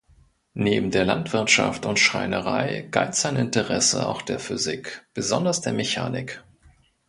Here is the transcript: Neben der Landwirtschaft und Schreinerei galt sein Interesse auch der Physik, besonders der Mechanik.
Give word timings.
Neben 0.55 0.89
der 0.89 1.05
Landwirtschaft 1.05 1.85
und 1.85 1.99
Schreinerei 1.99 2.87
galt 2.89 3.13
sein 3.13 3.35
Interesse 3.35 4.07
auch 4.07 4.23
der 4.23 4.39
Physik, 4.39 5.05
besonders 5.15 5.61
der 5.61 5.73
Mechanik. 5.73 6.43